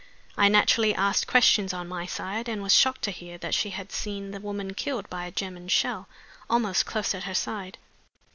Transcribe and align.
I 0.35 0.47
naturally 0.49 0.95
asked 0.95 1.27
questions 1.27 1.73
on 1.75 1.87
my 1.87 2.07
side, 2.07 2.49
and 2.49 2.63
was 2.63 2.73
shocked 2.73 3.03
to 3.03 3.11
hear 3.11 3.37
that 3.37 3.53
she 3.53 3.69
had 3.69 3.91
seen 3.91 4.31
the 4.31 4.39
woman 4.39 4.73
killed 4.73 5.07
by 5.11 5.25
a 5.25 5.31
German 5.31 5.67
shell 5.67 6.09
almost 6.49 6.87
close 6.87 7.13
at 7.13 7.25
her 7.25 7.35
side. 7.35 7.77